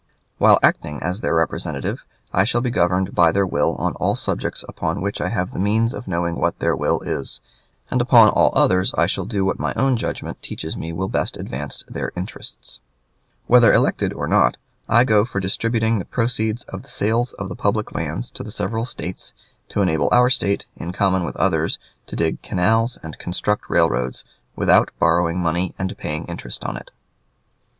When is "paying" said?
25.99-26.25